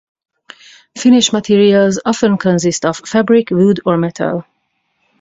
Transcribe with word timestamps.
Finish 0.97 1.31
materials 1.31 1.99
often 2.03 2.35
consist 2.39 2.85
of 2.87 2.97
fabric, 3.07 3.51
wood 3.51 3.81
or 3.85 3.97
metal. 3.97 4.43